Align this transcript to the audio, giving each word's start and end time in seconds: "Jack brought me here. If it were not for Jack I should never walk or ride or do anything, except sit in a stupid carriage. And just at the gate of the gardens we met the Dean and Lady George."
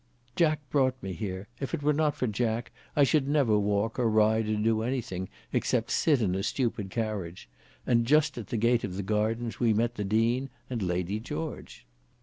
"Jack 0.35 0.61
brought 0.71 0.95
me 1.03 1.13
here. 1.13 1.47
If 1.59 1.75
it 1.75 1.83
were 1.83 1.93
not 1.93 2.15
for 2.15 2.25
Jack 2.25 2.71
I 2.95 3.03
should 3.03 3.27
never 3.27 3.59
walk 3.59 3.99
or 3.99 4.09
ride 4.09 4.49
or 4.49 4.55
do 4.55 4.81
anything, 4.81 5.29
except 5.53 5.91
sit 5.91 6.23
in 6.23 6.33
a 6.33 6.41
stupid 6.41 6.89
carriage. 6.89 7.47
And 7.85 8.03
just 8.03 8.35
at 8.35 8.47
the 8.47 8.57
gate 8.57 8.83
of 8.83 8.95
the 8.97 9.03
gardens 9.03 9.59
we 9.59 9.75
met 9.75 9.97
the 9.97 10.03
Dean 10.03 10.49
and 10.71 10.81
Lady 10.81 11.19
George." 11.19 11.85